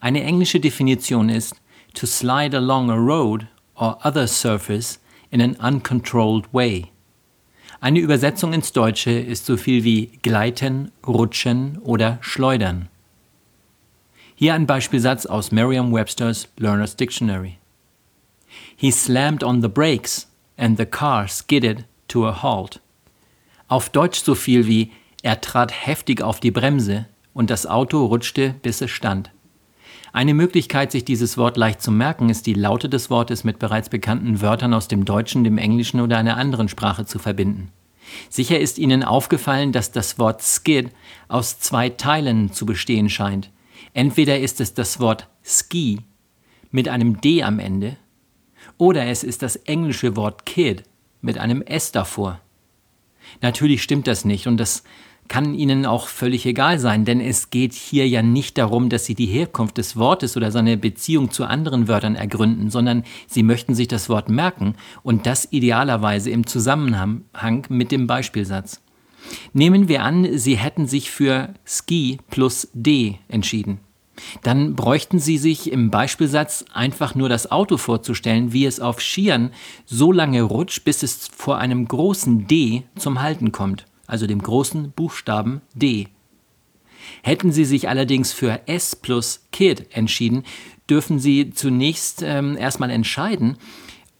Eine 0.00 0.22
englische 0.22 0.60
Definition 0.60 1.28
ist 1.28 1.56
to 1.94 2.06
slide 2.06 2.56
along 2.56 2.90
a 2.90 2.96
road 2.96 3.46
or 3.74 3.98
other 4.04 4.26
surface 4.26 4.98
in 5.30 5.40
an 5.40 5.56
uncontrolled 5.56 6.52
way. 6.52 6.88
Eine 7.80 7.98
Übersetzung 7.98 8.52
ins 8.52 8.72
Deutsche 8.72 9.10
ist 9.10 9.46
so 9.46 9.56
viel 9.56 9.82
wie 9.82 10.06
gleiten, 10.22 10.92
rutschen 11.06 11.78
oder 11.78 12.18
schleudern. 12.20 12.88
Hier 14.36 14.54
ein 14.54 14.66
Beispielsatz 14.66 15.26
aus 15.26 15.50
Merriam-Webster's 15.52 16.48
Learner's 16.58 16.96
Dictionary. 16.96 17.58
He 18.76 18.90
slammed 18.90 19.42
on 19.42 19.62
the 19.62 19.68
brakes 19.68 20.28
and 20.56 20.78
the 20.78 20.86
car 20.86 21.28
skidded 21.28 21.84
to 22.08 22.26
a 22.26 22.42
halt. 22.42 22.80
Auf 23.68 23.90
Deutsch 23.90 24.20
so 24.22 24.34
viel 24.34 24.66
wie 24.66 24.92
er 25.22 25.40
trat 25.40 25.72
heftig 25.86 26.22
auf 26.22 26.40
die 26.40 26.50
Bremse 26.50 27.06
und 27.34 27.50
das 27.50 27.66
Auto 27.66 28.04
rutschte, 28.06 28.54
bis 28.62 28.80
es 28.80 28.90
stand. 28.90 29.30
Eine 30.12 30.34
Möglichkeit, 30.34 30.92
sich 30.92 31.06
dieses 31.06 31.38
Wort 31.38 31.56
leicht 31.56 31.80
zu 31.80 31.90
merken, 31.90 32.28
ist 32.28 32.46
die 32.46 32.52
Laute 32.52 32.90
des 32.90 33.08
Wortes 33.08 33.44
mit 33.44 33.58
bereits 33.58 33.88
bekannten 33.88 34.42
Wörtern 34.42 34.74
aus 34.74 34.86
dem 34.86 35.06
Deutschen, 35.06 35.42
dem 35.42 35.56
Englischen 35.56 36.00
oder 36.00 36.18
einer 36.18 36.36
anderen 36.36 36.68
Sprache 36.68 37.06
zu 37.06 37.18
verbinden. 37.18 37.70
Sicher 38.28 38.60
ist 38.60 38.78
Ihnen 38.78 39.04
aufgefallen, 39.04 39.72
dass 39.72 39.90
das 39.90 40.18
Wort 40.18 40.42
Skid 40.42 40.90
aus 41.28 41.60
zwei 41.60 41.88
Teilen 41.88 42.52
zu 42.52 42.66
bestehen 42.66 43.08
scheint. 43.08 43.50
Entweder 43.94 44.38
ist 44.38 44.60
es 44.60 44.74
das 44.74 45.00
Wort 45.00 45.28
Ski 45.42 46.00
mit 46.70 46.88
einem 46.88 47.20
D 47.22 47.42
am 47.42 47.58
Ende, 47.58 47.96
oder 48.76 49.06
es 49.06 49.24
ist 49.24 49.42
das 49.42 49.56
englische 49.56 50.14
Wort 50.16 50.44
Kid 50.44 50.82
mit 51.22 51.38
einem 51.38 51.62
S 51.62 51.90
davor. 51.90 52.40
Natürlich 53.40 53.82
stimmt 53.82 54.06
das 54.06 54.24
nicht 54.24 54.46
und 54.46 54.58
das 54.58 54.82
kann 55.28 55.54
Ihnen 55.54 55.86
auch 55.86 56.08
völlig 56.08 56.44
egal 56.46 56.78
sein, 56.78 57.04
denn 57.04 57.20
es 57.20 57.50
geht 57.50 57.72
hier 57.72 58.06
ja 58.08 58.22
nicht 58.22 58.58
darum, 58.58 58.88
dass 58.88 59.06
Sie 59.06 59.14
die 59.14 59.26
Herkunft 59.26 59.78
des 59.78 59.96
Wortes 59.96 60.36
oder 60.36 60.50
seine 60.50 60.76
Beziehung 60.76 61.30
zu 61.30 61.44
anderen 61.44 61.88
Wörtern 61.88 62.16
ergründen, 62.16 62.70
sondern 62.70 63.04
Sie 63.26 63.42
möchten 63.42 63.74
sich 63.74 63.88
das 63.88 64.08
Wort 64.08 64.28
merken 64.28 64.74
und 65.02 65.26
das 65.26 65.48
idealerweise 65.50 66.30
im 66.30 66.46
Zusammenhang 66.46 67.66
mit 67.68 67.92
dem 67.92 68.06
Beispielsatz. 68.06 68.82
Nehmen 69.52 69.88
wir 69.88 70.02
an, 70.02 70.36
Sie 70.36 70.56
hätten 70.56 70.86
sich 70.86 71.10
für 71.10 71.54
Ski 71.64 72.18
plus 72.30 72.68
D 72.74 73.18
entschieden. 73.28 73.78
Dann 74.42 74.74
bräuchten 74.74 75.18
Sie 75.18 75.38
sich 75.38 75.72
im 75.72 75.90
Beispielsatz 75.90 76.64
einfach 76.74 77.14
nur 77.14 77.28
das 77.28 77.50
Auto 77.50 77.78
vorzustellen, 77.78 78.52
wie 78.52 78.66
es 78.66 78.80
auf 78.80 79.00
Skiern 79.00 79.50
so 79.86 80.12
lange 80.12 80.42
rutscht, 80.42 80.84
bis 80.84 81.02
es 81.02 81.28
vor 81.28 81.58
einem 81.58 81.88
großen 81.88 82.46
D 82.46 82.82
zum 82.96 83.22
Halten 83.22 83.52
kommt 83.52 83.86
also 84.12 84.26
dem 84.26 84.42
großen 84.42 84.92
Buchstaben 84.92 85.62
D. 85.74 86.08
Hätten 87.22 87.50
Sie 87.50 87.64
sich 87.64 87.88
allerdings 87.88 88.32
für 88.32 88.60
S 88.68 88.94
plus 88.94 89.46
Kid 89.52 89.86
entschieden, 89.90 90.44
dürfen 90.88 91.18
Sie 91.18 91.50
zunächst 91.50 92.22
ähm, 92.22 92.56
erstmal 92.56 92.90
entscheiden, 92.90 93.56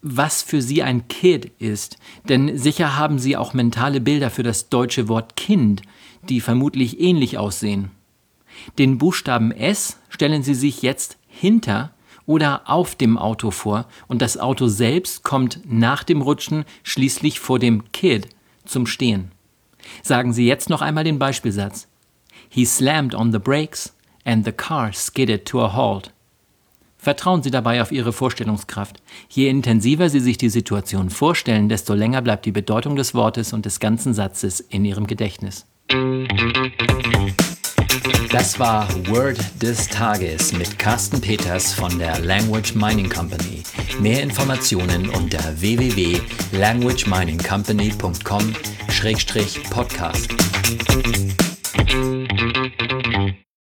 was 0.00 0.42
für 0.42 0.62
Sie 0.62 0.82
ein 0.82 1.06
Kid 1.08 1.52
ist. 1.58 1.98
Denn 2.26 2.56
sicher 2.56 2.96
haben 2.96 3.18
Sie 3.18 3.36
auch 3.36 3.52
mentale 3.52 4.00
Bilder 4.00 4.30
für 4.30 4.42
das 4.42 4.70
deutsche 4.70 5.08
Wort 5.08 5.36
Kind, 5.36 5.82
die 6.28 6.40
vermutlich 6.40 6.98
ähnlich 6.98 7.36
aussehen. 7.36 7.90
Den 8.78 8.96
Buchstaben 8.96 9.52
S 9.52 9.98
stellen 10.08 10.42
Sie 10.42 10.54
sich 10.54 10.80
jetzt 10.80 11.18
hinter 11.28 11.92
oder 12.24 12.62
auf 12.64 12.94
dem 12.94 13.18
Auto 13.18 13.50
vor 13.50 13.86
und 14.08 14.22
das 14.22 14.38
Auto 14.38 14.68
selbst 14.68 15.22
kommt 15.22 15.60
nach 15.66 16.02
dem 16.02 16.22
Rutschen 16.22 16.64
schließlich 16.82 17.40
vor 17.40 17.58
dem 17.58 17.92
Kid 17.92 18.28
zum 18.64 18.86
Stehen. 18.86 19.32
Sagen 20.02 20.32
Sie 20.32 20.46
jetzt 20.46 20.70
noch 20.70 20.82
einmal 20.82 21.04
den 21.04 21.18
Beispielsatz. 21.18 21.88
He 22.48 22.64
slammed 22.64 23.14
on 23.14 23.32
the 23.32 23.38
brakes 23.38 23.94
and 24.24 24.44
the 24.44 24.52
car 24.52 24.92
skidded 24.92 25.46
to 25.46 25.62
a 25.62 25.72
halt. 25.72 26.12
Vertrauen 26.98 27.42
Sie 27.42 27.50
dabei 27.50 27.82
auf 27.82 27.90
Ihre 27.90 28.12
Vorstellungskraft. 28.12 29.02
Je 29.28 29.48
intensiver 29.48 30.08
Sie 30.08 30.20
sich 30.20 30.38
die 30.38 30.50
Situation 30.50 31.10
vorstellen, 31.10 31.68
desto 31.68 31.94
länger 31.94 32.22
bleibt 32.22 32.46
die 32.46 32.52
Bedeutung 32.52 32.94
des 32.94 33.12
Wortes 33.12 33.52
und 33.52 33.66
des 33.66 33.80
ganzen 33.80 34.14
Satzes 34.14 34.60
in 34.60 34.84
Ihrem 34.84 35.08
Gedächtnis. 35.08 35.66
Das 38.30 38.58
war 38.58 38.88
Word 39.08 39.38
des 39.60 39.88
Tages 39.88 40.52
mit 40.52 40.78
Carsten 40.78 41.20
Peters 41.20 41.74
von 41.74 41.98
der 41.98 42.20
Language 42.20 42.74
Mining 42.74 43.10
Company. 43.10 43.62
Mehr 44.00 44.22
Informationen 44.22 45.10
unter 45.10 45.40
www.languageminingcompany.com-podcast. 48.92 51.41